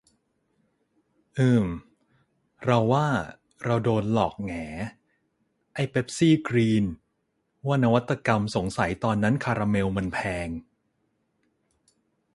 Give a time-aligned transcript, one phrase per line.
[1.37, 1.65] อืม
[2.65, 3.07] เราว่า
[3.65, 4.75] เราโดนหลอกแหง
[5.73, 6.85] ไอ้เป็ปซี่กรีน
[7.67, 10.49] ว่านวัตกรรม สงสัยตอนนั้นคาราเมลมันแพง